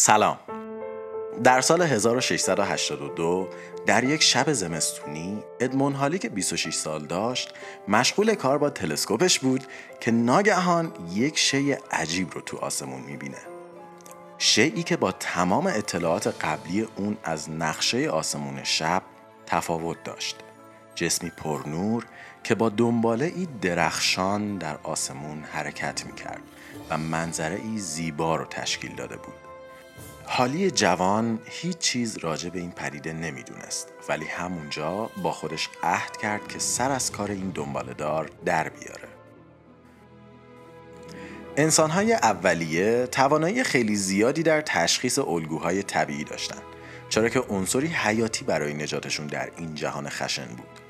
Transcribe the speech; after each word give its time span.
سلام. 0.00 0.38
در 1.44 1.60
سال 1.60 1.82
1682 1.82 3.48
در 3.86 4.04
یک 4.04 4.22
شب 4.22 4.52
زمستونی 4.52 5.42
ادمون 5.60 5.92
هالی 5.92 6.18
که 6.18 6.28
26 6.28 6.74
سال 6.74 7.06
داشت 7.06 7.54
مشغول 7.88 8.34
کار 8.34 8.58
با 8.58 8.70
تلسکوپش 8.70 9.38
بود 9.38 9.64
که 10.00 10.10
ناگهان 10.10 10.92
یک 11.14 11.38
شی 11.38 11.72
عجیب 11.72 12.34
رو 12.34 12.40
تو 12.40 12.56
آسمون 12.56 13.00
می‌بینه. 13.00 13.38
شیعی 14.38 14.82
که 14.82 14.96
با 14.96 15.12
تمام 15.12 15.66
اطلاعات 15.66 16.44
قبلی 16.44 16.88
اون 16.96 17.16
از 17.24 17.50
نقشه 17.50 18.08
آسمون 18.08 18.64
شب 18.64 19.02
تفاوت 19.46 20.04
داشت. 20.04 20.36
جسمی 20.94 21.30
پرنور 21.30 22.06
که 22.44 22.54
با 22.54 22.68
دنباله 22.68 23.24
ای 23.24 23.48
درخشان 23.62 24.58
در 24.58 24.78
آسمون 24.82 25.42
حرکت 25.52 26.06
می‌کرد 26.06 26.42
و 26.90 26.98
منظره 26.98 27.60
ای 27.64 27.78
زیبا 27.78 28.36
رو 28.36 28.44
تشکیل 28.44 28.94
داده 28.94 29.16
بود. 29.16 29.47
حالی 30.30 30.70
جوان 30.70 31.38
هیچ 31.44 31.78
چیز 31.78 32.18
راجع 32.18 32.50
به 32.50 32.58
این 32.58 32.70
پدیده 32.70 33.12
نمی‌دونست 33.12 33.88
ولی 34.08 34.24
همونجا 34.24 35.10
با 35.22 35.32
خودش 35.32 35.68
عهد 35.82 36.16
کرد 36.16 36.48
که 36.48 36.58
سر 36.58 36.90
از 36.90 37.12
کار 37.12 37.30
این 37.30 37.50
دنباله 37.50 37.94
دار 37.94 38.30
در 38.44 38.68
بیاره. 38.68 39.08
انسانهای 41.56 42.12
اولیه 42.12 43.06
توانایی 43.06 43.64
خیلی 43.64 43.96
زیادی 43.96 44.42
در 44.42 44.60
تشخیص 44.60 45.18
الگوهای 45.18 45.82
طبیعی 45.82 46.24
داشتند 46.24 46.62
چرا 47.08 47.28
که 47.28 47.40
عنصری 47.40 47.86
حیاتی 47.86 48.44
برای 48.44 48.74
نجاتشون 48.74 49.26
در 49.26 49.50
این 49.56 49.74
جهان 49.74 50.08
خشن 50.08 50.46
بود. 50.46 50.80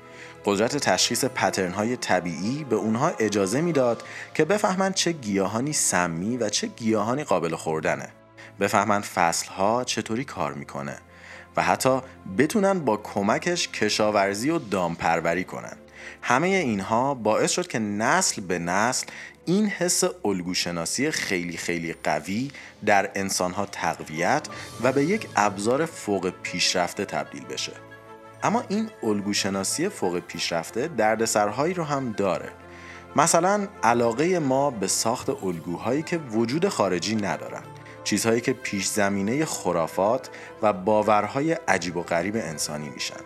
قدرت 0.45 0.77
تشخیص 0.77 1.25
پترن 1.25 1.71
های 1.71 1.95
طبیعی 1.95 2.63
به 2.63 2.75
اونها 2.75 3.11
اجازه 3.19 3.61
می‌داد 3.61 4.03
که 4.33 4.45
بفهمند 4.45 4.93
چه 4.93 5.11
گیاهانی 5.11 5.73
سمی 5.73 6.37
و 6.37 6.49
چه 6.49 6.67
گیاهانی 6.67 7.23
قابل 7.23 7.55
خوردنه. 7.55 8.18
بفهمند 8.59 9.03
فصل 9.03 9.49
ها 9.49 9.83
چطوری 9.83 10.23
کار 10.23 10.53
می‌کنه 10.53 10.97
و 11.57 11.63
حتی 11.63 12.01
بتونن 12.37 12.79
با 12.79 12.97
کمکش 12.97 13.67
کشاورزی 13.67 14.49
و 14.49 14.59
دامپروری 14.59 15.43
کنن. 15.43 15.77
همه 16.21 16.47
اینها 16.47 17.13
باعث 17.13 17.51
شد 17.51 17.67
که 17.67 17.79
نسل 17.79 18.41
به 18.41 18.59
نسل 18.59 19.07
این 19.45 19.67
حس 19.67 20.03
الگوشناسی 20.25 21.11
خیلی 21.11 21.57
خیلی 21.57 21.95
قوی 22.03 22.51
در 22.85 23.11
انسانها 23.15 23.65
تقویت 23.65 24.47
و 24.83 24.91
به 24.91 25.03
یک 25.03 25.27
ابزار 25.35 25.85
فوق 25.85 26.33
پیشرفته 26.43 27.05
تبدیل 27.05 27.45
بشه. 27.45 27.71
اما 28.43 28.63
این 28.67 28.89
الگوشناسی 29.03 29.89
فوق 29.89 30.19
پیشرفته 30.19 30.87
دردسرهایی 30.87 31.73
رو 31.73 31.83
هم 31.83 32.11
داره. 32.11 32.49
مثلا 33.15 33.67
علاقه 33.83 34.39
ما 34.39 34.71
به 34.71 34.87
ساخت 34.87 35.29
الگوهایی 35.29 36.03
که 36.03 36.17
وجود 36.17 36.67
خارجی 36.67 37.15
ندارن. 37.15 37.63
چیزهایی 38.09 38.41
که 38.41 38.53
پیش 38.53 38.87
زمینه 38.87 39.45
خرافات 39.45 40.29
و 40.61 40.73
باورهای 40.73 41.53
عجیب 41.53 41.97
و 41.97 42.03
غریب 42.03 42.35
انسانی 42.35 42.89
میشن. 42.89 43.19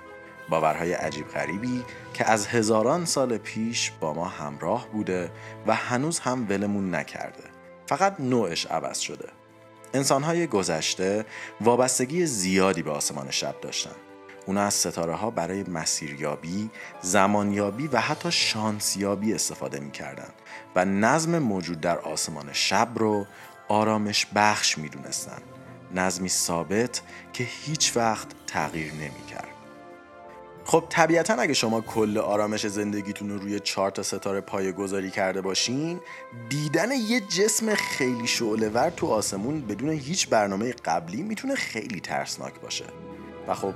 باورهای 0.49 0.93
عجیب 0.93 1.27
غریبی 1.27 1.83
که 2.13 2.29
از 2.29 2.47
هزاران 2.47 3.05
سال 3.05 3.37
پیش 3.37 3.91
با 3.99 4.13
ما 4.13 4.25
همراه 4.25 4.87
بوده 4.87 5.31
و 5.67 5.75
هنوز 5.75 6.19
هم 6.19 6.49
ولمون 6.49 6.95
نکرده. 6.95 7.43
فقط 7.87 8.15
نوعش 8.19 8.65
عوض 8.65 8.99
شده. 8.99 9.29
انسانهای 9.93 10.47
گذشته 10.47 11.25
وابستگی 11.61 12.25
زیادی 12.25 12.81
به 12.81 12.91
آسمان 12.91 13.31
شب 13.31 13.55
داشتن. 13.61 13.95
اونا 14.45 14.61
از 14.61 14.73
ستاره 14.73 15.13
ها 15.13 15.29
برای 15.29 15.63
مسیریابی، 15.63 16.69
زمانیابی 17.01 17.87
و 17.87 17.97
حتی 17.97 18.31
شانسیابی 18.31 19.33
استفاده 19.33 19.79
می‌کردن 19.79 20.29
و 20.75 20.85
نظم 20.85 21.39
موجود 21.39 21.81
در 21.81 21.99
آسمان 21.99 22.49
شب 22.53 22.89
رو 22.95 23.25
آرامش 23.73 24.27
بخش 24.35 24.77
می‌دونستن. 24.77 25.41
نظمی 25.95 26.29
ثابت 26.29 27.01
که 27.33 27.43
هیچ 27.43 27.97
وقت 27.97 28.27
تغییر 28.47 28.93
نمی‌کرد. 28.93 29.47
خب 30.65 30.83
طبیعتا 30.89 31.33
اگه 31.33 31.53
شما 31.53 31.81
کل 31.81 32.17
آرامش 32.17 32.67
زندگیتون 32.67 33.29
رو 33.29 33.37
روی 33.37 33.59
چهار 33.59 33.91
تا 33.91 34.03
ستاره 34.03 34.41
پایه 34.41 34.71
گذاری 34.71 35.11
کرده 35.11 35.41
باشین 35.41 35.99
دیدن 36.49 36.91
یه 36.91 37.19
جسم 37.19 37.75
خیلی 37.75 38.27
شعلهور 38.27 38.89
تو 38.89 39.07
آسمون 39.07 39.61
بدون 39.61 39.89
هیچ 39.89 40.29
برنامه 40.29 40.71
قبلی 40.71 41.21
می‌تونه 41.21 41.55
خیلی 41.55 41.99
ترسناک 41.99 42.59
باشه. 42.61 42.85
و 43.47 43.53
خب 43.53 43.73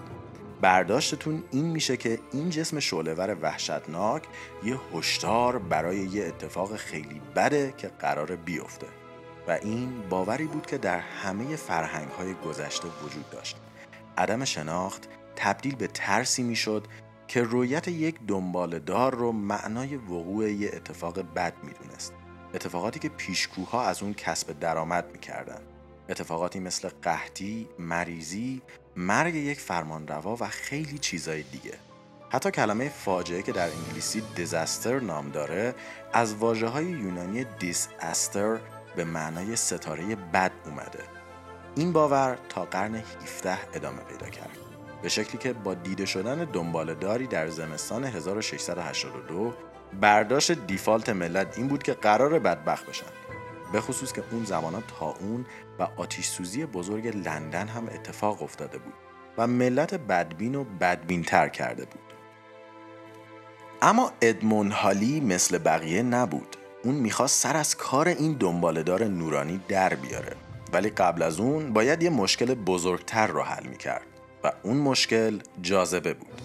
برداشتتون 0.62 1.44
این 1.52 1.66
میشه 1.66 1.98
که 1.98 2.20
این 2.34 2.50
جسم 2.50 2.80
شعلهور 2.80 3.38
وحشتناک 3.42 4.24
یه 4.64 4.80
هشدار 4.94 5.58
برای 5.60 5.98
یه 5.98 6.26
اتفاق 6.26 6.76
خیلی 6.76 7.22
بده 7.36 7.74
که 7.78 7.88
قرار 7.88 8.36
بیفته. 8.36 8.88
و 9.48 9.52
این 9.52 10.02
باوری 10.10 10.46
بود 10.46 10.66
که 10.66 10.78
در 10.78 11.00
همه 11.00 11.56
فرهنگ 11.56 12.10
های 12.10 12.34
گذشته 12.34 12.88
وجود 13.04 13.30
داشت. 13.30 13.58
عدم 14.18 14.46
شناخت 14.46 15.08
تبدیل 15.36 15.76
به 15.76 15.88
ترسی 15.88 16.44
می‌شد 16.44 16.88
که 17.28 17.42
رویت 17.42 17.88
یک 17.88 18.20
دنبال 18.28 18.80
دار 18.80 19.16
رو 19.16 19.32
معنای 19.32 19.96
وقوع 19.98 20.52
یه 20.52 20.70
اتفاق 20.74 21.20
بد 21.34 21.54
می‌دونست. 21.64 22.14
اتفاقاتی 22.54 23.00
که 23.00 23.10
پیشگوها 23.10 23.86
از 23.86 24.04
اون 24.04 24.14
کسب 24.14 24.60
درآمد 24.60 25.06
می‌کردن. 25.12 25.62
اتفاقاتی 26.10 26.60
مثل 26.60 26.90
قحطی، 27.02 27.68
مریضی، 27.80 28.62
مرگ 28.96 29.36
یک 29.36 29.60
فرمانروا 29.60 30.36
و 30.40 30.48
خیلی 30.48 30.98
چیزای 30.98 31.44
دیگه. 31.44 31.74
حتی 32.30 32.52
کلمه 32.52 32.90
فاجعه 32.90 33.42
که 33.42 33.52
در 33.52 33.70
انگلیسی 33.70 34.24
دیزاستر 34.36 35.00
نام 35.00 35.30
داره 35.30 35.76
از 36.14 36.36
واجه 36.36 36.68
های 36.68 36.86
یونانی 36.86 37.44
دیس 37.44 37.88
استر 38.00 38.60
به 38.98 39.04
معنای 39.04 39.56
ستاره 39.56 40.16
بد 40.16 40.52
اومده. 40.66 41.04
این 41.76 41.94
باور 41.94 42.38
تا 42.50 42.66
قرن 42.66 42.96
17 42.96 43.58
ادامه 43.74 44.02
پیدا 44.02 44.30
کرد. 44.30 44.58
به 45.02 45.10
شکلی 45.10 45.38
که 45.38 45.54
با 45.54 45.74
دیده 45.74 46.06
شدن 46.06 46.46
دنبال 46.54 46.94
داری 46.94 47.28
در 47.28 47.48
زمستان 47.48 48.04
1682 48.04 49.54
برداشت 50.02 50.52
دیفالت 50.52 51.10
ملت 51.10 51.58
این 51.58 51.68
بود 51.68 51.84
که 51.84 51.94
قرار 51.94 52.40
بدبخت 52.40 52.86
بشن. 52.86 53.06
به 53.74 53.82
خصوص 53.82 54.14
که 54.14 54.24
اون 54.32 54.46
زمانا 54.46 54.82
تا 55.00 55.16
اون 55.20 55.46
و 55.80 55.88
آتیش 55.98 56.28
سوزی 56.28 56.66
بزرگ 56.66 57.08
لندن 57.08 57.68
هم 57.68 57.88
اتفاق 57.88 58.44
افتاده 58.44 58.78
بود 58.78 58.94
و 59.38 59.48
ملت 59.48 59.94
بدبین 59.94 60.56
و 60.56 60.64
بدبین 60.64 61.24
تر 61.24 61.50
کرده 61.50 61.86
بود. 61.86 62.14
اما 63.82 64.12
ادمون 64.22 64.72
هالی 64.72 65.22
مثل 65.22 65.58
بقیه 65.58 66.04
نبود. 66.04 66.58
اون 66.88 66.96
می‌خواست 66.96 67.42
سر 67.42 67.58
از 67.58 67.76
کار 67.76 68.08
این 68.08 68.34
دنبالدار 68.34 69.04
نورانی 69.04 69.62
در 69.68 69.94
بیاره. 69.94 70.36
ولی 70.74 70.90
قبل 70.90 71.22
از 71.22 71.40
اون 71.40 71.74
باید 71.74 72.04
یه 72.04 72.10
مشکل 72.10 72.54
بزرگتر 72.54 73.28
رو 73.28 73.42
حل 73.42 73.68
می‌کرد 73.68 74.06
و 74.44 74.52
اون 74.64 74.78
مشکل 74.78 75.40
جاذبه 75.62 76.14
بود. 76.14 76.42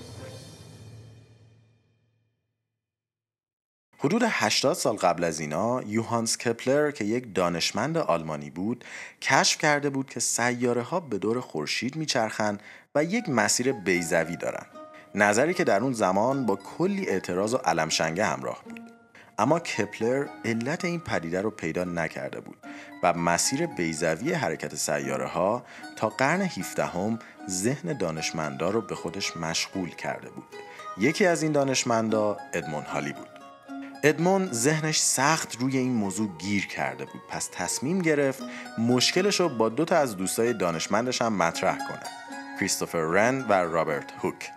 حدود 3.99 4.23
80 4.27 4.77
سال 4.77 4.97
قبل 4.97 5.25
از 5.25 5.41
اینا 5.41 5.83
یوهانس 5.83 6.39
کپلر 6.39 6.91
که 6.91 7.05
یک 7.05 7.35
دانشمند 7.35 7.99
آلمانی 7.99 8.51
بود 8.51 8.85
کشف 9.21 9.59
کرده 9.59 9.91
بود 9.91 10.11
که 10.11 10.21
سیاره 10.21 10.83
ها 10.83 11.01
به 11.01 11.19
دور 11.19 11.41
خورشید 11.41 11.97
میچرخند 11.97 12.63
و 12.95 13.05
یک 13.05 13.29
مسیر 13.29 13.73
بیزوی 13.73 14.37
دارن. 14.37 14.67
نظری 15.15 15.55
که 15.55 15.65
در 15.65 15.81
اون 15.81 15.93
زمان 15.93 16.47
با 16.47 16.57
کلی 16.57 17.09
اعتراض 17.09 17.55
و 17.55 17.57
علمشنگه 17.57 18.25
همراه 18.25 18.63
بود. 18.65 18.82
اما 19.43 19.59
کپلر 19.59 20.27
علت 20.45 20.85
این 20.85 21.01
پدیده 21.01 21.41
رو 21.41 21.51
پیدا 21.51 21.85
نکرده 21.85 22.41
بود 22.41 22.57
و 23.03 23.13
مسیر 23.13 23.67
بیزوی 23.67 24.33
حرکت 24.33 24.75
سیاره 24.75 25.27
ها 25.27 25.65
تا 25.97 26.09
قرن 26.09 26.43
17 26.43 26.87
هم 26.87 27.19
ذهن 27.49 27.99
دانشمندا 27.99 28.71
رو 28.71 28.81
به 28.81 28.95
خودش 28.95 29.37
مشغول 29.37 29.91
کرده 29.91 30.31
بود. 30.31 30.45
یکی 30.99 31.27
از 31.27 31.43
این 31.43 31.53
دانشمندا 31.53 32.37
ادمون 32.53 32.83
هالی 32.83 33.13
بود. 33.13 33.29
ادمون 34.03 34.53
ذهنش 34.53 34.99
سخت 34.99 35.57
روی 35.61 35.77
این 35.77 35.93
موضوع 35.93 36.31
گیر 36.39 36.67
کرده 36.67 37.05
بود. 37.05 37.23
پس 37.29 37.49
تصمیم 37.53 37.99
گرفت 37.99 38.43
مشکلش 38.79 39.41
رو 39.41 39.49
با 39.49 39.69
دو 39.69 39.85
تا 39.85 39.97
از 39.97 40.17
دوستای 40.17 40.53
دانشمندش 40.53 41.23
هم 41.23 41.37
مطرح 41.37 41.79
کنه. 41.79 42.03
کریستوفر 42.61 42.99
رن 42.99 43.47
و 43.49 43.53
رابرت 43.53 44.13
هوک. 44.19 44.51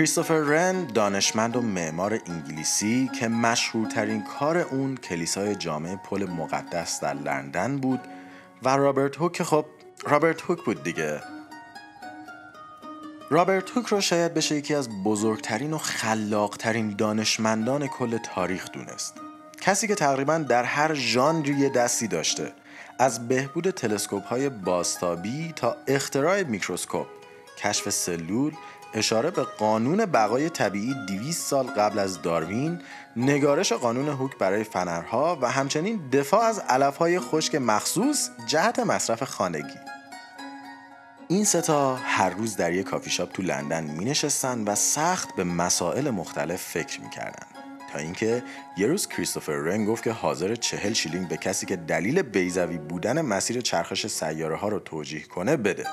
کریستوفر 0.00 0.34
رن 0.34 0.84
دانشمند 0.84 1.56
و 1.56 1.62
معمار 1.62 2.20
انگلیسی 2.26 3.10
که 3.20 3.28
مشهورترین 3.28 4.22
کار 4.22 4.58
اون 4.58 4.96
کلیسای 4.96 5.54
جامع 5.54 5.96
پل 5.96 6.26
مقدس 6.30 7.00
در 7.00 7.14
لندن 7.14 7.78
بود 7.78 8.00
و 8.62 8.76
رابرت 8.76 9.16
هوک 9.16 9.42
خب 9.42 9.64
رابرت 10.06 10.40
هوک 10.40 10.64
بود 10.64 10.82
دیگه. 10.82 11.20
رابرت 13.30 13.70
هوک 13.70 13.86
رو 13.86 14.00
شاید 14.00 14.34
بشه 14.34 14.54
یکی 14.54 14.74
از 14.74 14.88
بزرگترین 15.04 15.72
و 15.72 15.78
خلاقترین 15.78 16.96
دانشمندان 16.96 17.86
کل 17.86 18.18
تاریخ 18.18 18.70
دونست. 18.70 19.14
کسی 19.60 19.88
که 19.88 19.94
تقریبا 19.94 20.38
در 20.38 20.64
هر 20.64 20.94
ژانری 20.94 21.68
دستی 21.68 22.08
داشته. 22.08 22.52
از 22.98 23.28
بهبود 23.28 23.70
تلسکوپ 23.70 24.24
های 24.24 24.48
بازتابی 24.48 25.52
تا 25.56 25.76
اختراع 25.86 26.42
میکروسکوپ 26.42 27.06
کشف 27.58 27.90
سلول 27.90 28.52
اشاره 28.94 29.30
به 29.30 29.42
قانون 29.42 30.06
بقای 30.06 30.50
طبیعی 30.50 30.94
200 31.08 31.46
سال 31.46 31.66
قبل 31.66 31.98
از 31.98 32.22
داروین 32.22 32.80
نگارش 33.16 33.72
قانون 33.72 34.08
هوک 34.08 34.38
برای 34.38 34.64
فنرها 34.64 35.38
و 35.42 35.50
همچنین 35.50 36.08
دفاع 36.12 36.44
از 36.44 36.58
علفهای 36.58 37.20
خشک 37.20 37.54
مخصوص 37.54 38.30
جهت 38.46 38.78
مصرف 38.78 39.22
خانگی 39.22 39.78
این 41.28 41.44
سه 41.44 41.79
تا 41.79 41.96
هر 41.96 42.30
روز 42.30 42.56
در 42.56 42.72
یک 42.72 42.86
کافی 42.86 43.10
شاپ 43.10 43.32
تو 43.32 43.42
لندن 43.42 43.84
می 43.84 44.04
نشستن 44.04 44.64
و 44.64 44.74
سخت 44.74 45.36
به 45.36 45.44
مسائل 45.44 46.10
مختلف 46.10 46.62
فکر 46.62 47.00
می 47.00 47.10
کردن. 47.10 47.46
تا 47.92 47.98
اینکه 47.98 48.42
یه 48.76 48.86
روز 48.86 49.08
کریستوفر 49.08 49.52
رن 49.52 49.84
گفت 49.84 50.04
که 50.04 50.12
حاضره 50.12 50.54
چهل 50.54 50.92
شیلینگ 50.92 51.28
به 51.28 51.36
کسی 51.36 51.66
که 51.66 51.76
دلیل 51.76 52.22
بیضوی 52.22 52.78
بودن 52.78 53.20
مسیر 53.20 53.60
چرخش 53.60 54.06
سیاره 54.06 54.56
ها 54.56 54.68
رو 54.68 54.78
توجیه 54.78 55.22
کنه 55.22 55.56
بده 55.56 55.86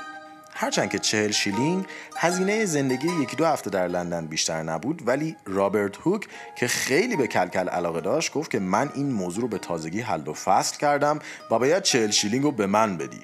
هرچند 0.59 0.89
که 0.89 0.99
چهل 0.99 1.31
شیلینگ 1.31 1.85
هزینه 2.15 2.65
زندگی 2.65 3.07
یکی 3.21 3.35
دو 3.35 3.45
هفته 3.45 3.69
در 3.69 3.87
لندن 3.87 4.27
بیشتر 4.27 4.63
نبود 4.63 5.07
ولی 5.07 5.35
رابرت 5.45 5.97
هوک 5.97 6.27
که 6.55 6.67
خیلی 6.67 7.15
به 7.15 7.27
کلکل 7.27 7.69
علاقه 7.69 8.01
داشت 8.01 8.33
گفت 8.33 8.51
که 8.51 8.59
من 8.59 8.89
این 8.93 9.11
موضوع 9.11 9.41
رو 9.41 9.47
به 9.47 9.57
تازگی 9.57 10.01
حل 10.01 10.27
و 10.27 10.33
فصل 10.33 10.77
کردم 10.77 11.19
و 11.51 11.59
باید 11.59 11.83
چهل 11.83 12.11
شیلینگ 12.11 12.43
رو 12.43 12.51
به 12.51 12.65
من 12.65 12.97
بدی 12.97 13.21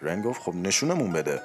رن 0.00 0.22
گفت 0.22 0.42
خب 0.42 0.54
نشونمون 0.54 1.12
بده 1.12 1.40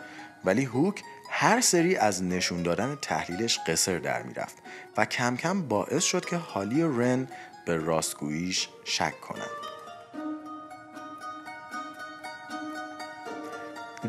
ولی 0.45 0.63
هوک 0.63 1.01
هر 1.29 1.61
سری 1.61 1.95
از 1.95 2.23
نشون 2.23 2.63
دادن 2.63 2.97
تحلیلش 3.01 3.59
قصر 3.67 3.99
در 3.99 4.23
می‌رفت 4.23 4.55
و 4.97 5.05
کم 5.05 5.37
کم 5.37 5.67
باعث 5.67 6.03
شد 6.03 6.25
که 6.25 6.37
حالی 6.37 6.83
رن 6.83 7.27
به 7.65 7.77
راستگوییش 7.77 8.69
شک 8.83 9.21
کنند. 9.21 9.76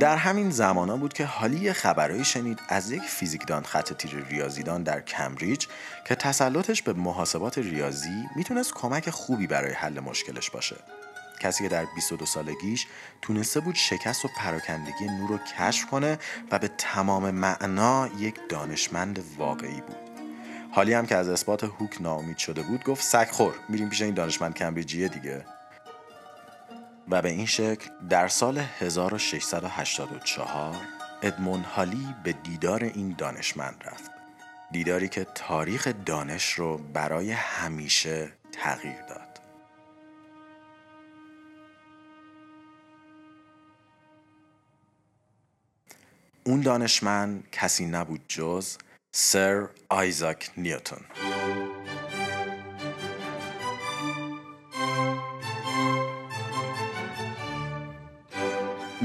در 0.01 0.17
همین 0.17 0.51
زمانا 0.51 0.97
بود 0.97 1.13
که 1.13 1.25
حالی 1.25 1.73
خبرهایی 1.73 2.25
شنید 2.25 2.61
از 2.69 2.91
یک 2.91 3.03
فیزیکدان 3.03 3.63
خط 3.63 3.93
تیر 3.93 4.25
ریاضیدان 4.31 4.83
در 4.83 5.01
کمبریج 5.01 5.67
که 6.05 6.15
تسلطش 6.15 6.83
به 6.83 6.93
محاسبات 6.93 7.59
ریاضی 7.59 8.29
می‌تونست 8.37 8.75
کمک 8.75 9.11
خوبی 9.11 9.47
برای 9.47 9.73
حل 9.73 10.01
مشکلش 10.01 10.51
باشه. 10.51 10.77
کسی 11.41 11.63
که 11.63 11.69
در 11.69 11.85
22 11.95 12.27
سالگیش 12.27 12.87
تونسته 13.23 13.61
بود 13.61 13.75
شکست 13.75 14.25
و 14.25 14.29
پراکندگی 14.37 15.05
نور 15.05 15.29
رو 15.29 15.39
کشف 15.59 15.87
کنه 15.87 16.19
و 16.51 16.59
به 16.59 16.69
تمام 16.79 17.31
معنا 17.31 18.09
یک 18.19 18.35
دانشمند 18.49 19.25
واقعی 19.37 19.81
بود 19.81 19.97
حالی 20.73 20.93
هم 20.95 21.07
که 21.07 21.17
از 21.17 21.29
اثبات 21.29 21.65
هوک 21.65 21.97
ناامید 22.01 22.39
شده 22.39 22.63
بود 22.63 22.85
گفت 22.85 23.05
سگ 23.05 23.29
خور 23.31 23.55
میریم 23.69 23.89
پیش 23.89 24.03
این 24.03 24.15
دانشمند 24.15 24.55
کمبریجیه 24.55 25.09
دیگه 25.09 25.45
و 27.11 27.23
به 27.23 27.29
این 27.29 27.47
شکل 27.47 27.91
در 28.09 28.29
سال 28.29 28.59
1684 28.59 30.77
ادمون 31.23 31.61
هالی 31.61 32.15
به 32.25 32.33
دیدار 32.33 32.85
این 32.85 33.15
دانشمند 33.19 33.85
رفت. 33.87 34.11
دیداری 34.71 35.09
که 35.09 35.27
تاریخ 35.35 35.89
دانش 36.07 36.53
رو 36.53 36.79
برای 36.79 37.31
همیشه 37.31 38.33
تغییر 38.53 39.03
داد. 39.03 39.41
اون 46.45 46.61
دانشمند 46.61 47.49
کسی 47.53 47.87
نبود 47.87 48.21
جز 48.29 48.77
سر 49.13 49.69
آیزاک 49.89 50.51
نیوتون 50.57 51.01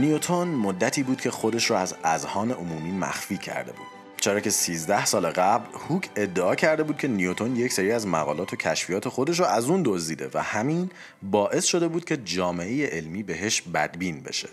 نیوتون 0.04 0.48
مدتی 0.48 1.04
بود 1.04 1.22
که 1.22 1.32
خودش 1.32 1.66
رو 1.66 1.76
از 1.76 1.96
اذهان 2.04 2.52
عمومی 2.52 2.92
مخفی 2.92 3.38
کرده 3.38 3.72
بود. 3.72 3.88
چرا 4.18 4.40
که 4.40 4.50
13 4.50 5.06
سال 5.06 5.30
قبل 5.30 5.66
هوک 5.88 6.10
ادعا 6.16 6.56
کرده 6.56 6.84
بود 6.84 6.98
که 6.98 7.08
نیوتون 7.08 7.56
یک 7.56 7.74
سری 7.74 7.92
از 7.92 8.08
مقالات 8.08 8.54
و 8.54 8.56
کشفیات 8.56 9.10
خودش 9.10 9.40
رو 9.40 9.46
از 9.46 9.70
اون 9.70 9.82
دزدیده 9.86 10.30
و 10.34 10.44
همین 10.44 10.90
باعث 11.22 11.66
شده 11.66 11.88
بود 11.88 12.06
که 12.06 12.18
جامعه 12.18 12.88
علمی 12.88 13.24
بهش 13.24 13.62
بدبین 13.62 14.24
بشه. 14.24 14.50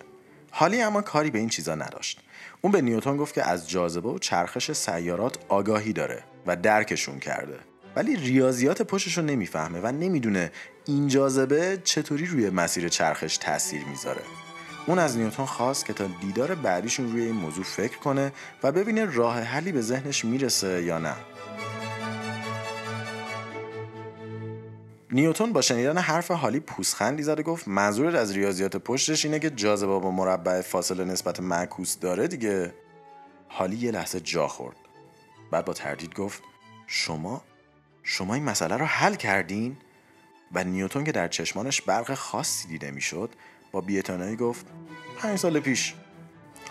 حالی 0.50 0.82
اما 0.82 1.02
کاری 1.02 1.31
به 1.31 1.38
این 1.38 1.49
چیزا 1.49 1.75
نداشت. 1.75 2.20
اون 2.61 2.73
به 2.73 2.81
نیوتن 2.81 3.17
گفت 3.17 3.35
که 3.35 3.49
از 3.49 3.70
جاذبه 3.70 4.08
و 4.08 4.19
چرخش 4.19 4.73
سیارات 4.73 5.38
آگاهی 5.49 5.93
داره 5.93 6.23
و 6.47 6.56
درکشون 6.56 7.19
کرده. 7.19 7.58
ولی 7.97 8.17
ریاضیات 8.17 8.82
پشتش 8.82 9.19
رو 9.19 9.25
نمی‌فهمه 9.25 9.81
و 9.81 9.93
نمی‌دونه 9.93 10.52
این 10.87 11.08
جاذبه 11.08 11.79
چطوری 11.85 12.26
روی 12.26 12.50
مسیر 12.50 12.88
چرخش 12.88 13.37
تاثیر 13.37 13.85
می‌ذاره. 13.85 14.23
اون 14.86 14.98
از 14.98 15.16
نیوتن 15.16 15.44
خواست 15.44 15.84
که 15.84 15.92
تا 15.92 16.06
دیدار 16.20 16.54
بعدیشون 16.54 17.12
روی 17.12 17.22
این 17.22 17.34
موضوع 17.34 17.64
فکر 17.64 17.98
کنه 17.98 18.32
و 18.62 18.72
ببینه 18.72 19.04
راه 19.04 19.40
حلی 19.40 19.72
به 19.72 19.80
ذهنش 19.80 20.24
می‌رسه 20.24 20.82
یا 20.82 20.98
نه. 20.98 21.14
نیوتون 25.12 25.52
با 25.52 25.60
شنیدن 25.60 25.98
حرف 25.98 26.30
حالی 26.30 26.60
پوسخندی 26.60 27.22
زد 27.22 27.40
و 27.40 27.42
گفت 27.42 27.68
منظورت 27.68 28.14
از 28.14 28.32
ریاضیات 28.32 28.76
پشتش 28.76 29.24
اینه 29.24 29.38
که 29.38 29.50
جاذبه 29.50 29.98
با 29.98 30.10
مربع 30.10 30.60
فاصله 30.60 31.04
نسبت 31.04 31.40
معکوس 31.40 31.98
داره 31.98 32.28
دیگه؟ 32.28 32.74
حالی 33.48 33.76
یه 33.76 33.90
لحظه 33.90 34.20
جا 34.20 34.48
خورد. 34.48 34.76
بعد 35.50 35.64
با 35.64 35.72
تردید 35.72 36.14
گفت 36.14 36.42
شما؟ 36.86 37.44
شما 38.02 38.34
این 38.34 38.44
مسئله 38.44 38.76
رو 38.76 38.84
حل 38.84 39.14
کردین؟ 39.14 39.76
و 40.52 40.64
نیوتون 40.64 41.04
که 41.04 41.12
در 41.12 41.28
چشمانش 41.28 41.82
برق 41.82 42.14
خاصی 42.14 42.68
دیده 42.68 42.90
می‌شد 42.90 43.30
با 43.72 43.81
بی‌اعتنایی 43.81 44.37
گفت 44.37 44.67
پنج 45.19 45.38
سال 45.38 45.61
پیش. 45.61 45.94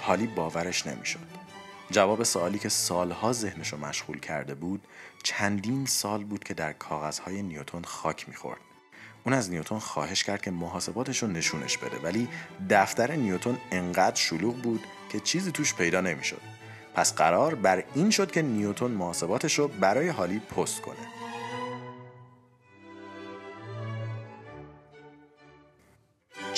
حالی 0.02 0.28
باورش 0.28 0.88
نمی‌شد. 0.88 1.40
جواب 1.92 2.24
سوالی 2.24 2.60
که 2.60 2.70
سالها 2.70 3.34
ذهنش 3.34 3.74
رو 3.74 3.78
مشغول 3.78 4.20
کرده 4.20 4.56
بود 4.56 4.88
چندین 5.24 5.86
سال 5.86 6.24
بود 6.24 6.44
که 6.44 6.54
در 6.54 6.74
کاغذهای 6.74 7.42
نیوتون 7.42 7.84
خاک 7.84 8.30
می‌خورد. 8.30 8.60
اون 9.26 9.34
از 9.34 9.50
نیوتون 9.50 9.80
خواهش 9.80 10.24
کرد 10.24 10.42
که 10.42 10.52
محاسباتش 10.52 11.24
رو 11.24 11.30
نشونش 11.30 11.78
بده 11.78 11.98
ولی 11.98 12.28
دفتر 12.70 13.12
نیوتون 13.12 13.58
انقدر 13.72 14.16
شلوغ 14.16 14.56
بود 14.56 14.84
که 15.10 15.20
چیزی 15.20 15.52
توش 15.52 15.74
پیدا 15.76 16.02
نمی‌شد. 16.02 16.42
پس 16.96 17.16
قرار 17.16 17.56
بر 17.56 17.84
این 17.96 18.10
شد 18.10 18.32
که 18.32 18.42
نیوتون 18.42 18.92
محاسباتش 18.92 19.60
رو 19.60 19.68
برای 19.68 20.10
حالی 20.10 20.40
پست 20.40 20.82
کنه. 20.82 21.09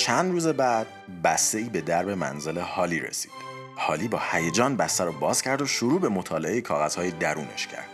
چند 0.02 0.32
روز 0.32 0.46
بعد 0.46 0.86
بسته 1.24 1.58
ای 1.58 1.64
به 1.64 1.80
درب 1.80 2.10
منزل 2.10 2.58
حالی 2.58 3.00
رسید. 3.00 3.32
حالی 3.76 4.08
با 4.08 4.22
هیجان 4.30 4.76
بسته 4.76 5.04
رو 5.04 5.12
باز 5.12 5.42
کرد 5.42 5.62
و 5.62 5.66
شروع 5.66 6.00
به 6.00 6.08
مطالعه 6.08 6.60
کاغذهای 6.60 7.10
درونش 7.10 7.66
کرد. 7.66 7.88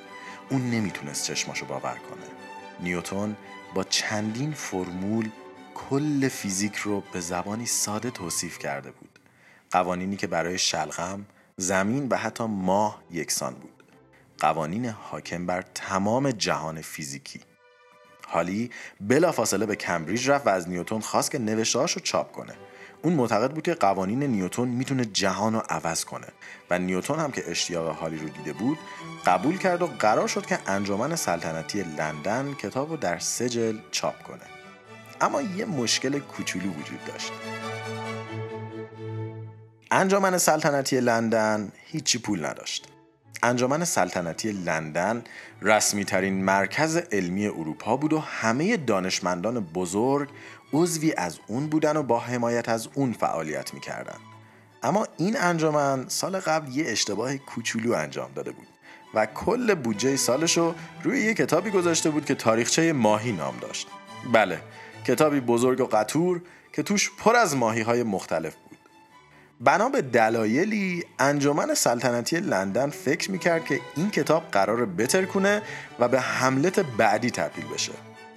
اون 0.50 0.70
نمی‌تونست 0.70 1.24
چشماشو 1.24 1.66
باور 1.66 1.94
کنه. 1.94 2.26
نیوتون 2.80 3.36
با 3.74 3.84
چندین 3.84 4.52
فرمول 4.52 5.30
کل 5.74 6.28
فیزیک 6.28 6.76
رو 6.76 7.02
به 7.12 7.20
زبانی 7.20 7.66
ساده 7.66 8.10
توصیف 8.10 8.58
کرده 8.58 8.90
بود. 8.90 9.18
قوانینی 9.70 10.16
که 10.16 10.26
برای 10.26 10.58
شلغم 10.58 11.26
زمین 11.56 12.08
و 12.08 12.16
حتی 12.16 12.44
ماه 12.44 13.02
یکسان 13.10 13.54
بود. 13.54 13.82
قوانین 14.38 14.86
حاکم 14.86 15.46
بر 15.46 15.62
تمام 15.74 16.30
جهان 16.30 16.80
فیزیکی. 16.80 17.40
حالی 18.30 18.70
بلافاصله 19.00 19.66
به 19.66 19.76
کمبریج 19.76 20.30
رفت 20.30 20.46
و 20.46 20.50
از 20.50 20.68
نیوتون 20.68 21.00
خواست 21.00 21.30
که 21.30 21.38
نوشتهاش 21.38 21.92
رو 21.92 22.00
چاپ 22.00 22.32
کنه. 22.32 22.54
اون 23.02 23.12
معتقد 23.12 23.50
بود 23.50 23.64
که 23.64 23.74
قوانین 23.74 24.22
نیوتون 24.22 24.68
می‌تونه 24.68 25.04
جهان 25.04 25.54
رو 25.54 25.62
عوض 25.68 26.04
کنه 26.04 26.26
و 26.70 26.78
نیوتون 26.78 27.18
هم 27.18 27.30
که 27.30 27.50
اشتیاق 27.50 27.96
حالی 27.96 28.18
رو 28.18 28.28
دیده 28.28 28.52
بود 28.52 28.78
قبول 29.26 29.58
کرد 29.58 29.82
و 29.82 29.86
قرار 29.86 30.28
شد 30.28 30.46
که 30.46 30.58
انجمن 30.66 31.16
سلطنتی 31.16 31.82
لندن 31.82 32.54
کتاب 32.54 32.90
رو 32.90 32.96
در 32.96 33.18
سجل 33.18 33.78
چاپ 33.90 34.22
کنه. 34.22 34.44
اما 35.20 35.42
یه 35.42 35.64
مشکل 35.64 36.18
کوچولو 36.18 36.70
وجود 36.70 37.04
داشت. 37.06 37.32
انجمن 39.90 40.38
سلطنتی 40.38 41.00
لندن 41.00 41.72
هیچی 41.86 42.18
پول 42.18 42.46
نداشت. 42.46 42.88
انجمن 43.42 43.84
سلطنتی 43.84 44.52
لندن 44.52 45.24
رسمی 45.62 46.04
ترین 46.04 46.44
مرکز 46.44 46.96
علمی 46.96 47.46
اروپا 47.46 47.96
بود 47.96 48.12
و 48.12 48.18
همه 48.18 48.76
دانشمندان 48.76 49.60
بزرگ 49.60 50.28
عضوی 50.72 51.14
از 51.16 51.38
اون 51.46 51.66
بودن 51.66 51.96
و 51.96 52.02
با 52.02 52.18
حمایت 52.18 52.68
از 52.68 52.88
اون 52.94 53.12
فعالیت 53.12 53.74
می‌کردن. 53.74 54.18
اما 54.82 55.06
این 55.16 55.36
انجمن 55.40 56.08
سال 56.08 56.40
قبل 56.40 56.76
یه 56.76 56.84
اشتباه 56.88 57.36
کوچولو 57.36 57.92
انجام 57.92 58.30
داده 58.34 58.50
بود 58.50 58.66
و 59.14 59.26
کل 59.26 59.74
بودجه 59.74 60.16
سالش 60.16 60.58
رو 60.58 60.74
روی 61.02 61.20
یه 61.20 61.34
کتابی 61.34 61.70
گذاشته 61.70 62.10
بود 62.10 62.24
که 62.24 62.34
تاریخچه 62.34 62.92
ماهی 62.92 63.32
نام 63.32 63.54
داشت. 63.60 63.88
بله 64.32 64.60
کتابی 65.06 65.40
بزرگ 65.40 65.80
و 65.80 65.84
قطور 65.84 66.42
که 66.72 66.82
توش 66.82 67.10
پر 67.18 67.36
از 67.36 67.56
ماهی 67.56 67.80
های 67.80 68.02
مختلف 68.02 68.54
بود. 68.54 68.67
بنا 69.60 69.88
به 69.88 70.02
دلایلی 70.02 71.04
انجمن 71.18 71.74
سلطنتی 71.74 72.40
لندن 72.40 72.90
فکر 72.90 73.30
می‌کرد 73.30 73.64
که 73.64 73.80
این 73.96 74.10
کتاب 74.10 74.50
قرار 74.52 74.86
بتر 74.86 75.24
کنه 75.24 75.62
و 75.98 76.08
به 76.08 76.20
حملت 76.20 76.80
بعدی 76.80 77.30
تبدیل 77.30 77.64
بشه. 77.74 77.92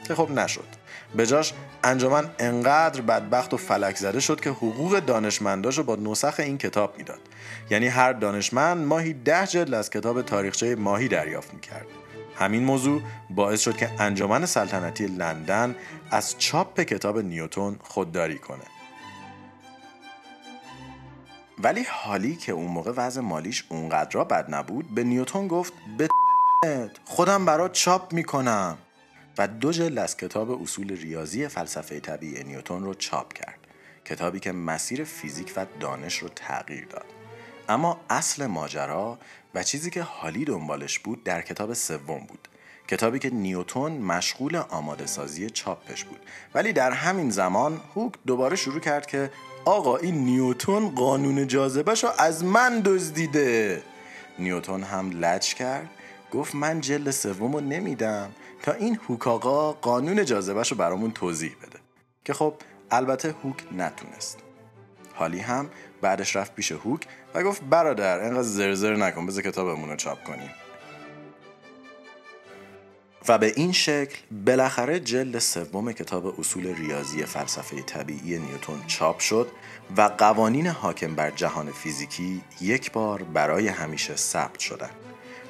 که 0.07 0.15
خب 0.15 0.31
نشد. 0.31 0.67
به 1.15 1.25
جاش 1.27 1.53
انجمن 1.83 2.29
انقدر 2.39 3.01
بدبخت 3.01 3.53
و 3.53 3.57
فلک 3.57 3.97
زده 3.97 4.19
شد 4.19 4.41
که 4.41 4.49
حقوق 4.49 4.99
دانشمنداش 4.99 5.77
رو 5.77 5.83
با 5.83 5.95
نسخ 5.95 6.35
این 6.39 6.57
کتاب 6.57 6.97
می‌داد. 6.97 7.19
یعنی 7.69 7.87
هر 7.87 8.13
دانشمند 8.13 8.85
ماهی 8.85 9.13
ده 9.13 9.47
جلد 9.47 9.73
از 9.73 9.89
کتاب 9.89 10.21
تاریخچه 10.21 10.75
ماهی 10.75 11.07
دریافت 11.07 11.53
می‌کرد. 11.53 11.85
همین 12.39 12.63
موضوع 12.63 13.01
باعث 13.29 13.61
شد 13.61 13.77
که 13.77 13.89
انجمن 13.99 14.45
سلطنتی 14.45 15.05
لندن 15.05 15.75
از 16.11 16.35
چاپ 16.37 16.81
کتاب 16.81 17.19
نیوتون 17.19 17.79
خودداری 17.83 18.37
کنه. 18.37 18.80
ولی 21.63 21.85
حالی 21.89 22.35
که 22.35 22.51
اون 22.51 22.71
موقع 22.71 22.91
وضع 22.91 23.21
مالیش 23.21 23.65
اونقدر 23.69 24.11
را 24.11 24.23
بد 24.23 24.53
نبود 24.53 24.95
به 24.95 25.03
نیوتون 25.03 25.47
گفت 25.47 25.73
به 25.97 26.07
خودم 27.05 27.45
برات 27.45 27.71
چاپ 27.71 28.13
می‌کنم. 28.13 28.77
و 29.37 29.47
دو 29.47 29.71
جلد 29.71 29.97
از 29.97 30.17
کتاب 30.17 30.61
اصول 30.61 30.97
ریاضی 30.97 31.47
فلسفه 31.47 31.99
طبیعی 31.99 32.43
نیوتون 32.43 32.83
رو 32.83 32.93
چاپ 32.93 33.33
کرد 33.33 33.59
کتابی 34.05 34.39
که 34.39 34.51
مسیر 34.51 35.03
فیزیک 35.03 35.53
و 35.55 35.65
دانش 35.79 36.17
رو 36.17 36.29
تغییر 36.29 36.85
داد. 36.85 37.05
اما 37.69 37.99
اصل 38.09 38.45
ماجرا 38.45 39.19
و 39.55 39.63
چیزی 39.63 39.89
که 39.89 40.01
حالی 40.01 40.45
دنبالش 40.45 40.99
بود 40.99 41.23
در 41.23 41.41
کتاب 41.41 41.73
سوم 41.73 42.19
بود. 42.19 42.47
کتابی 42.87 43.19
که 43.19 43.29
نیوتون 43.29 43.91
مشغول 43.91 44.55
آماده 44.55 45.05
سازی 45.05 45.49
چاپش 45.49 46.03
بود. 46.03 46.19
ولی 46.53 46.73
در 46.73 46.91
همین 46.91 47.29
زمان 47.29 47.81
هوک 47.95 48.13
دوباره 48.27 48.55
شروع 48.55 48.79
کرد 48.79 49.05
که 49.05 49.31
آقا 49.65 49.97
این 49.97 50.15
نیوتون 50.15 50.89
قانون 50.89 51.47
جاذبه 51.47 51.93
رو 51.93 52.09
از 52.17 52.43
من 52.43 52.81
دزدیده. 52.85 53.83
نیوتون 54.39 54.83
هم 54.83 55.11
لج 55.11 55.53
کرد 55.53 55.89
گفت 56.31 56.55
من 56.55 56.81
جلد 56.81 57.11
سوم 57.11 57.53
رو 57.53 57.59
نمیدم 57.59 58.31
تا 58.63 58.71
این 58.71 58.99
هوک 59.07 59.27
آقا 59.27 59.71
قانون 59.71 60.25
جاذبه 60.25 60.63
رو 60.63 60.77
برامون 60.77 61.11
توضیح 61.11 61.55
بده. 61.61 61.79
که 62.25 62.33
خب 62.33 62.53
البته 62.91 63.35
هوک 63.43 63.63
نتونست. 63.77 64.37
حالی 65.13 65.39
هم 65.39 65.69
بعدش 66.01 66.35
رفت 66.35 66.55
پیش 66.55 66.71
هوک 66.71 67.07
و 67.33 67.43
گفت 67.43 67.63
برادر 67.63 68.19
انقدر 68.19 68.41
زرزر 68.41 68.95
نکن 68.95 69.25
بذار 69.25 69.43
کتابمون 69.43 69.89
رو 69.89 69.95
چاپ 69.95 70.23
کنیم. 70.23 70.49
و 73.27 73.37
به 73.37 73.53
این 73.55 73.71
شکل 73.71 74.17
بالاخره 74.45 74.99
جلد 74.99 75.39
سوم 75.39 75.91
کتاب 75.91 76.39
اصول 76.39 76.75
ریاضی 76.75 77.25
فلسفه 77.25 77.81
طبیعی 77.81 78.39
نیوتون 78.39 78.83
چاپ 78.87 79.19
شد 79.19 79.47
و 79.97 80.01
قوانین 80.01 80.67
حاکم 80.67 81.15
بر 81.15 81.29
جهان 81.29 81.71
فیزیکی 81.71 82.41
یک 82.61 82.91
بار 82.91 83.23
برای 83.23 83.67
همیشه 83.67 84.15
ثبت 84.15 84.59
شدند. 84.59 84.95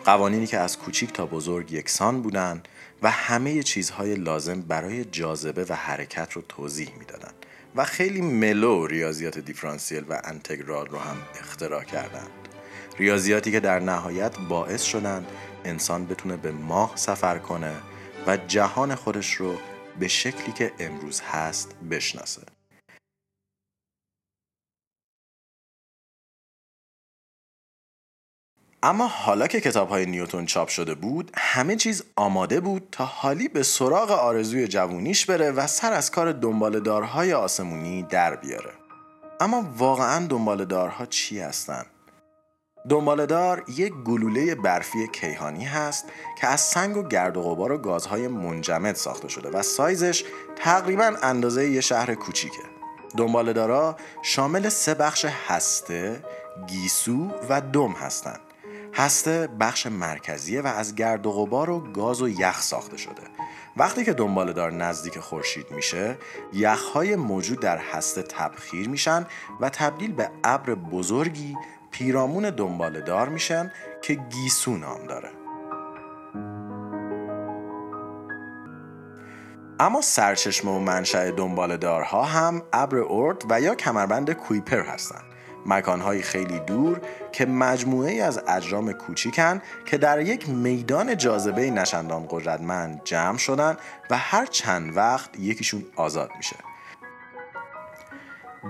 قوانینی 0.06 0.48
که 0.48 0.58
از 0.58 0.78
کوچیک 0.78 1.14
تا 1.14 1.26
بزرگ 1.26 1.72
یکسان 1.72 2.22
بودند 2.22 2.68
و 3.02 3.12
همه 3.12 3.64
چیزهای 3.64 4.16
لازم 4.16 4.62
برای 4.62 5.06
جاذبه 5.06 5.66
و 5.70 5.74
حرکت 5.74 6.34
رو 6.34 6.42
توضیح 6.42 6.90
می‌دادند 7.00 7.34
و 7.76 7.86
خیلی 7.86 8.22
ملو 8.22 8.88
ریاضیات 8.88 9.40
دیفرانسیل 9.40 10.04
و 10.10 10.22
انتگرال 10.24 10.88
رو 10.88 10.98
هم 10.98 11.18
اختراع 11.40 11.84
کردند. 11.84 12.30
ریاضیاتی 12.98 13.52
که 13.52 13.60
در 13.60 13.80
نهایت 13.80 14.38
باعث 14.50 14.84
شدند 14.84 15.28
انسان 15.66 16.06
بتونه 16.06 16.38
به 16.38 16.52
ماه 16.52 16.92
سفر 16.96 17.38
کنه 17.38 17.74
و 18.28 18.38
جهان 18.38 18.96
خودش 18.96 19.34
رو 19.34 19.56
به 20.00 20.08
شکلی 20.08 20.52
که 20.52 20.72
امروز 20.80 21.22
هست 21.22 21.76
بشناسه 21.92 22.42
اما 28.84 29.08
حالا 29.08 29.48
که 29.48 29.62
کتاب 29.62 29.90
های 29.90 30.06
نیوتون 30.06 30.46
چاپ 30.46 30.68
شده 30.68 30.96
بود 30.96 31.32
همه 31.38 31.76
چیز 31.76 32.04
آماده 32.16 32.60
بود 32.60 32.88
تا 32.92 33.06
حالی 33.06 33.48
به 33.48 33.64
سراغ 33.64 34.12
آرزوی 34.12 34.68
جوونیش 34.68 35.26
بره 35.26 35.52
و 35.52 35.68
سر 35.68 35.94
از 35.94 36.12
کار 36.12 36.32
دنبالدارهای 36.32 37.34
آسمونی 37.34 38.04
در 38.04 38.36
بیاره 38.36 38.72
اما 39.40 39.74
واقعا 39.78 40.28
دنبالدارها 40.28 41.06
چی 41.06 41.40
هستن؟ 41.40 41.86
دنبالدار 42.90 43.64
یک 43.68 43.94
گلوله 43.94 44.56
برفی 44.56 45.08
کیهانی 45.08 45.66
هست 45.66 46.06
که 46.40 46.48
از 46.48 46.62
سنگ 46.62 46.98
و 46.98 47.04
گرد 47.04 47.38
و 47.38 47.42
غبار 47.42 47.72
و 47.72 47.78
گازهای 47.78 48.28
منجمد 48.28 48.96
ساخته 48.96 49.28
شده 49.28 49.50
و 49.50 49.62
سایزش 49.62 50.24
تقریبا 50.56 51.14
اندازه 51.24 51.70
یه 51.70 51.82
شهر 51.82 52.16
کوچیکه. 52.16 52.64
دنبالدارا 53.18 53.96
شامل 54.22 54.70
سه 54.70 54.94
بخش 54.94 55.26
هسته، 55.48 56.24
گیسو 56.68 57.32
و 57.50 57.62
دم 57.62 57.92
هستند. 57.92 58.40
هسته 58.94 59.50
بخش 59.60 59.88
مرکزیه 59.88 60.62
و 60.62 60.68
از 60.68 60.96
گرد 60.96 61.26
و 61.26 61.32
غبار 61.32 61.70
و 61.70 61.80
گاز 61.80 62.22
و 62.22 62.30
یخ 62.30 62.62
ساخته 62.62 62.98
شده. 62.98 63.24
وقتی 63.78 64.06
که 64.06 64.14
دنبالدار 64.14 64.72
نزدیک 64.74 65.20
خورشید 65.20 65.72
میشه، 65.72 66.18
یخهای 66.54 67.16
موجود 67.16 67.60
در 67.60 67.78
هسته 67.78 68.22
تبخیر 68.22 68.90
میشن 68.90 69.26
و 69.60 69.70
تبدیل 69.70 70.12
به 70.12 70.30
ابر 70.44 70.76
بزرگی 70.76 71.58
پیرامون 71.92 72.50
دنبال 72.50 73.02
دار 73.02 73.30
میشن 73.30 73.72
که 74.02 74.14
گیسو 74.14 74.78
نام 74.78 75.08
داره. 75.08 75.30
اما 79.80 80.02
سرچشمه 80.02 80.72
و 80.72 80.80
منشأ 80.80 81.32
دنبال 81.32 81.78
دارها 81.78 82.24
هم 82.24 82.62
ابر 82.74 82.98
اورد 82.98 83.44
و 83.50 83.62
یا 83.62 83.76
کمربند 83.76 84.32
کویپر 84.32 84.82
هستند 84.82 85.24
مکانهایی 85.66 86.22
خیلی 86.22 86.60
دور 86.60 87.02
که 87.32 87.46
مجموعه 87.46 88.24
از 88.24 88.42
اجرام 88.48 88.92
کوچیکن 88.94 89.62
که 89.86 89.98
در 89.98 90.22
یک 90.22 90.50
میدان 90.50 91.18
جاذبه 91.18 91.72
نشندان 91.72 92.28
قدرتمند 92.30 93.02
جمع 93.04 93.38
شدن 93.38 93.78
و 94.10 94.18
هر 94.18 94.46
چند 94.46 94.98
وقت 94.98 95.40
یکیشون 95.40 95.86
آزاد 95.96 96.30
میشه. 96.38 96.56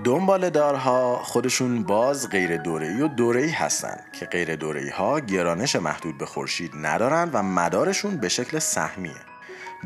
دنبال 0.04 0.50
دارها 0.50 1.16
خودشون 1.16 1.82
باز 1.82 2.30
غیر 2.30 2.56
دوره‌ای 2.56 3.00
و 3.00 3.08
دوره‌ای 3.08 3.50
هستند 3.50 4.04
که 4.12 4.26
غیر 4.26 4.56
دوره‌ای 4.56 4.88
ها 4.88 5.20
گرانش 5.20 5.76
محدود 5.76 6.18
به 6.18 6.26
خورشید 6.26 6.72
ندارند 6.74 7.30
و 7.32 7.42
مدارشون 7.42 8.16
به 8.16 8.28
شکل 8.28 8.58
سهمیه. 8.58 9.20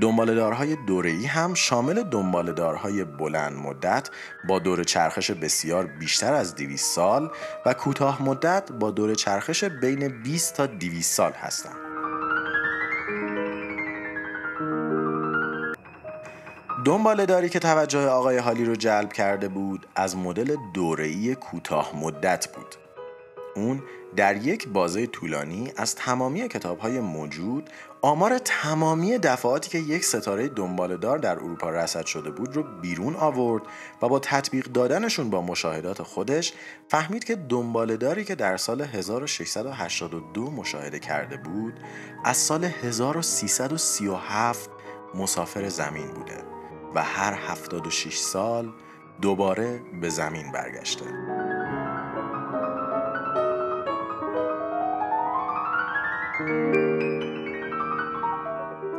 دنبالدارهای 0.01 0.77
دوره‌ای 0.77 1.27
هم 1.27 1.55
شامل 1.55 2.03
دنبالدارهای 2.03 3.05
بلند 3.05 3.53
مدت 3.53 4.09
با 4.49 4.59
دور 4.59 4.85
چرخش 4.85 5.31
بسیار 5.31 5.87
بیشتر 5.87 6.35
از 6.35 6.55
200 6.55 6.95
سال 6.95 7.31
و 7.67 7.75
کوتاه 7.75 8.23
مدت 8.23 8.73
با 8.73 8.91
دور 8.91 9.15
چرخش 9.15 9.65
بین 9.65 10.23
20 10.23 10.55
تا 10.55 10.67
200 10.67 11.15
سال 11.15 11.33
هستند. 11.33 11.86
دنباله 16.87 17.27
داری 17.27 17.49
که 17.49 17.59
توجه 17.59 18.09
آقای 18.09 18.39
حالی 18.39 18.65
رو 18.65 18.77
جلب 18.77 19.13
کرده 19.13 19.49
بود 19.49 19.87
از 19.97 20.17
مدل 20.17 20.57
دوره‌ای 20.75 21.35
کوتاه 21.35 21.97
مدت 21.97 22.49
بود. 22.55 22.75
اون 23.57 23.83
در 24.17 24.37
یک 24.37 24.69
بازه 24.69 25.07
طولانی 25.07 25.73
از 25.77 25.95
تمامی 25.95 26.49
کتاب 26.49 26.79
های 26.79 27.01
موجود 27.01 27.71
آمار 28.03 28.39
تمامی 28.39 29.19
دفعاتی 29.19 29.71
که 29.71 29.79
یک 29.79 30.05
ستاره 30.05 30.49
دنبالدار 30.49 31.19
در 31.19 31.33
اروپا 31.33 31.71
رسد 31.71 32.07
شده 32.07 32.31
بود 32.31 32.57
رو 32.57 32.63
بیرون 32.63 33.17
آورد 33.17 33.63
و 34.03 34.09
با 34.09 34.19
تطبیق 34.19 34.67
دادنشون 34.67 35.31
با 35.31 35.43
مشاهدات 35.43 36.03
خودش 36.03 36.53
فهمید 36.89 37.25
که 37.25 37.37
دنبالداری 37.37 38.25
که 38.25 38.35
در 38.35 38.57
سال 38.57 38.81
1682 38.81 40.51
مشاهده 40.51 40.99
کرده 40.99 41.37
بود 41.37 41.75
از 42.25 42.37
سال 42.37 42.65
1337 42.65 44.71
مسافر 45.15 45.69
زمین 45.69 46.07
بوده. 46.07 46.56
و 46.97 47.03
هر 47.03 47.33
76 47.33 48.17
سال 48.17 48.73
دوباره 49.21 49.83
به 50.01 50.09
زمین 50.09 50.53
برگشته. 50.53 51.05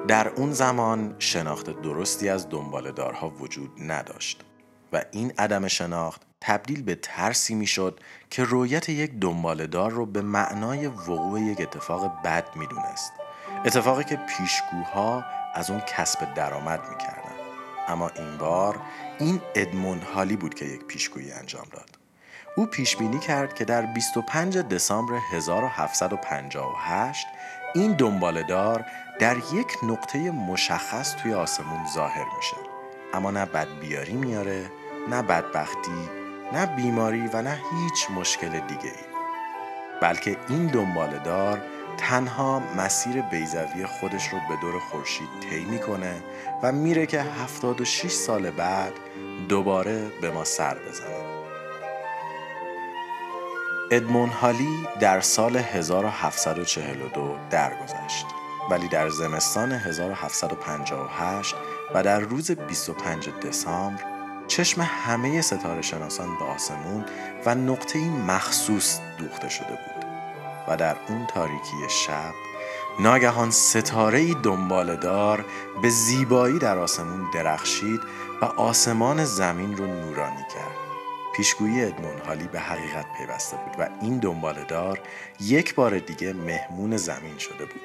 در 0.08 0.28
اون 0.28 0.52
زمان 0.52 1.16
شناخت 1.20 1.82
درستی 1.82 2.30
از 2.30 2.50
دنبالدارها 2.50 3.30
وجود 3.30 3.72
نداشت 3.80 4.44
و 4.94 5.04
این 5.12 5.34
عدم 5.38 5.68
شناخت 5.68 6.22
تبدیل 6.42 6.84
به 6.84 6.96
ترسی 6.96 7.56
می‌شد 7.56 8.00
که 8.30 8.44
رویت 8.44 8.90
یک 8.90 9.20
دنبالدار 9.20 9.92
رو 9.92 10.06
به 10.06 10.22
معنای 10.22 10.88
وقوع 10.88 11.42
یک 11.42 11.62
اتفاق 11.62 12.22
بد 12.24 12.56
می‌دونست. 12.56 13.14
اتفاقی 13.66 14.04
که 14.04 14.16
پیشگوها 14.16 15.24
از 15.54 15.72
اون 15.72 15.80
کسب 15.80 16.34
درآمد 16.34 16.80
می‌کرد. 16.90 17.27
اما 17.88 18.10
این 18.10 18.38
بار 18.38 18.80
این 19.20 19.42
ادموند 19.56 20.04
هالی 20.04 20.36
بود 20.36 20.54
که 20.54 20.66
یک 20.66 20.86
پیشگویی 20.86 21.32
انجام 21.32 21.66
داد. 21.72 21.90
او 22.56 22.66
پیش 22.66 22.96
بینی 22.96 23.20
کرد 23.20 23.56
که 23.56 23.66
در 23.66 23.86
25 23.86 24.58
دسامبر 24.58 25.14
1758 25.32 27.28
این 27.76 27.94
دنبالدار 27.94 28.86
در 29.20 29.38
یک 29.54 29.78
نقطه 29.84 30.32
مشخص 30.32 31.16
توی 31.16 31.34
آسمون 31.34 31.86
ظاهر 31.94 32.26
میشه. 32.38 32.58
اما 33.14 33.32
نه 33.32 33.46
بدبیاری 33.46 34.14
میاره 34.14 34.72
نه 35.10 35.22
بدبختی 35.22 36.10
نه 36.54 36.66
بیماری 36.66 37.28
و 37.34 37.42
نه 37.42 37.62
هیچ 37.72 38.12
مشکل 38.12 38.50
دیگه 38.50 38.84
ای 38.84 39.18
بلکه 40.02 40.38
این 40.50 40.68
دنبالدار 40.68 41.62
تنها 41.98 42.60
مسیر 42.78 43.22
بیزوی 43.22 43.86
خودش 43.86 44.28
رو 44.28 44.40
به 44.50 44.56
دور 44.62 44.80
خورشید 44.80 45.28
طی 45.50 45.66
می‌کنه 45.66 46.24
و 46.64 46.72
میره 46.72 47.06
که 47.06 47.22
76 47.22 48.12
سال 48.12 48.52
بعد 48.52 48.94
دوباره 49.50 50.12
به 50.22 50.32
ما 50.32 50.44
سر 50.44 50.78
بزنه. 50.90 51.28
ادمون 53.92 54.30
هالی 54.30 54.88
در 55.00 55.22
سال 55.22 55.58
1742 55.58 57.36
درگذشت 57.50 58.26
ولی 58.70 58.88
در 58.88 59.10
زمستان 59.10 59.72
1758 59.72 61.56
و 61.94 62.04
در 62.04 62.20
روز 62.20 62.52
25 62.52 63.30
دسامبر 63.30 64.04
چشم 64.48 64.82
همه 64.82 65.42
ستاره 65.42 65.82
شناسان 65.82 66.38
به 66.40 66.46
آسمون 66.46 67.06
و 67.46 67.56
نقطه 67.56 68.00
مخصوص 68.10 69.00
دوخته 69.18 69.50
شده 69.50 69.68
بود. 69.68 69.97
و 70.68 70.78
در 70.78 70.98
اون 71.08 71.26
تاریکی 71.26 71.90
شب 71.90 72.34
ناگهان 73.00 73.52
ستاره 73.52 74.34
دنبال 74.34 74.96
دار 74.96 75.46
به 75.82 75.90
زیبایی 75.90 76.60
در 76.60 76.78
آسمون 76.78 77.32
درخشید 77.34 78.02
و 78.42 78.46
آسمان 78.46 79.26
زمین 79.26 79.78
رو 79.78 79.86
نورانی 79.86 80.46
کرد. 80.54 80.78
پیشگویی 81.36 81.84
ادمون 81.84 82.22
حالی 82.28 82.48
به 82.48 82.60
حقیقت 82.60 83.06
پیوسته 83.18 83.58
بود 83.58 83.76
و 83.80 83.90
این 84.02 84.18
دنبالدار 84.18 85.00
یک 85.40 85.76
بار 85.76 86.00
دیگه 86.00 86.34
مهمون 86.34 86.98
زمین 86.98 87.38
شده 87.38 87.66
بود. 87.66 87.82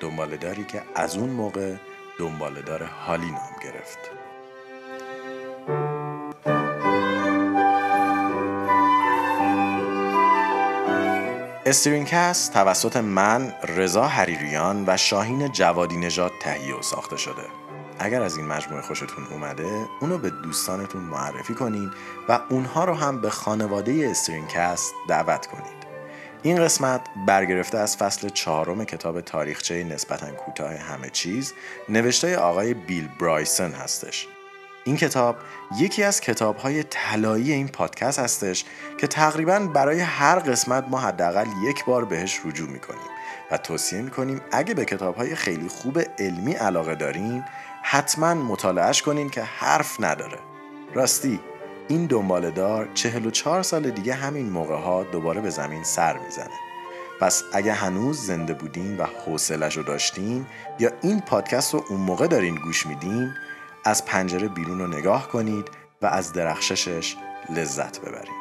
دنبالداری 0.00 0.64
که 0.64 0.82
از 0.94 1.16
اون 1.16 1.30
موقع 1.30 1.74
دنبالدار 2.18 2.84
حالی 2.84 3.30
نام 3.30 3.56
گرفت. 3.62 4.17
استرینکست 11.68 12.52
توسط 12.52 12.96
من 12.96 13.52
رضا 13.76 14.06
حریریان 14.06 14.84
و 14.86 14.96
شاهین 14.96 15.52
جوادی 15.52 15.96
نژاد 15.96 16.32
تهیه 16.40 16.74
و 16.74 16.82
ساخته 16.82 17.16
شده. 17.16 17.42
اگر 17.98 18.22
از 18.22 18.36
این 18.36 18.46
مجموعه 18.46 18.82
خوشتون 18.82 19.24
اومده 19.30 19.86
اونو 20.00 20.18
به 20.18 20.30
دوستانتون 20.30 21.02
معرفی 21.02 21.54
کنین 21.54 21.90
و 22.28 22.40
اونها 22.48 22.84
رو 22.84 22.94
هم 22.94 23.20
به 23.20 23.30
خانواده 23.30 24.08
استرینکست 24.10 24.94
دعوت 25.08 25.46
کنید. 25.46 25.88
این 26.42 26.64
قسمت 26.64 27.00
برگرفته 27.26 27.78
از 27.78 27.96
فصل 27.96 28.28
چهارم 28.28 28.84
کتاب 28.84 29.20
تاریخچه 29.20 29.84
نسبتا 29.84 30.30
کوتاه 30.30 30.74
همه 30.74 31.10
چیز 31.10 31.54
نوشته 31.88 32.36
آقای 32.36 32.74
بیل 32.74 33.08
برایسن 33.20 33.72
هستش. 33.72 34.28
این 34.88 34.96
کتاب 34.96 35.36
یکی 35.78 36.02
از 36.02 36.20
کتاب 36.20 36.56
های 36.56 36.82
طلایی 36.82 37.52
این 37.52 37.68
پادکست 37.68 38.18
هستش 38.18 38.64
که 38.98 39.06
تقریبا 39.06 39.58
برای 39.58 40.00
هر 40.00 40.38
قسمت 40.38 40.84
ما 40.88 40.98
حداقل 40.98 41.46
یک 41.62 41.84
بار 41.84 42.04
بهش 42.04 42.40
رجوع 42.44 42.68
می‌کنیم 42.68 43.08
و 43.50 43.56
توصیه 43.56 44.02
می‌کنیم 44.02 44.40
اگه 44.52 44.74
به 44.74 44.84
کتاب 44.84 45.16
های 45.16 45.34
خیلی 45.34 45.68
خوب 45.68 45.98
علمی 46.18 46.52
علاقه 46.52 46.94
دارین 46.94 47.44
حتما 47.82 48.34
مطالعهش 48.34 49.02
کنین 49.02 49.30
که 49.30 49.42
حرف 49.42 50.00
نداره. 50.00 50.38
راستی 50.94 51.40
این 51.88 52.06
دنباله 52.06 52.50
دار 52.50 52.88
44 52.94 53.62
سال 53.62 53.90
دیگه 53.90 54.14
همین 54.14 54.50
موقع 54.50 54.76
ها 54.76 55.04
دوباره 55.04 55.40
به 55.40 55.50
زمین 55.50 55.84
سر 55.84 56.18
می‌زنه. 56.18 56.58
پس 57.20 57.42
اگه 57.52 57.72
هنوز 57.72 58.26
زنده 58.26 58.54
بودین 58.54 58.96
و 58.96 59.06
حوصلش 59.26 59.76
رو 59.76 59.82
داشتین 59.82 60.46
یا 60.78 60.90
این 61.02 61.20
پادکست 61.20 61.74
رو 61.74 61.84
اون 61.88 62.00
موقع 62.00 62.26
دارین 62.26 62.54
گوش 62.54 62.86
میدین 62.86 63.34
از 63.84 64.04
پنجره 64.04 64.48
بیرون 64.48 64.78
رو 64.78 64.86
نگاه 64.86 65.28
کنید 65.28 65.70
و 66.02 66.06
از 66.06 66.32
درخششش 66.32 67.16
لذت 67.50 68.00
ببرید. 68.00 68.38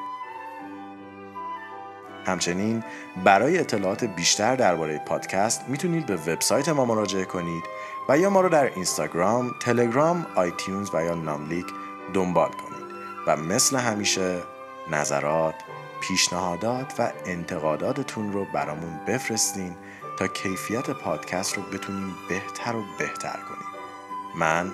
همچنین 2.26 2.84
برای 3.24 3.60
اطلاعات 3.60 4.04
بیشتر 4.04 4.56
درباره 4.56 5.02
پادکست 5.06 5.62
می‌تونید 5.68 6.06
به 6.06 6.16
وبسایت 6.16 6.70
ما 6.70 6.86
مراجعه 6.86 7.26
کنید 7.26 7.64
و 8.10 8.18
یا 8.18 8.30
ما 8.30 8.42
رو 8.42 8.50
در 8.50 8.66
اینستاگرام، 8.66 9.52
تلگرام، 9.62 10.28
آیتیونز 10.36 10.90
و 10.94 11.04
یا 11.04 11.16
ناملیک 11.16 11.66
دنبال 12.14 12.50
کنید 12.50 12.88
و 13.28 13.38
مثل 13.38 13.78
همیشه 13.78 14.40
نظرات، 14.92 15.56
پیشنهادات 16.02 16.94
و 17.00 17.12
انتقاداتتون 17.26 18.34
رو 18.34 18.46
برامون 18.54 19.00
بفرستین 19.08 19.76
تا 20.20 20.28
کیفیت 20.28 20.90
پادکست 20.90 21.58
رو 21.58 21.64
بتونیم 21.64 22.16
بهتر 22.30 22.76
و 22.76 22.84
بهتر 23.00 23.40
کنیم. 23.50 23.68
من 24.36 24.74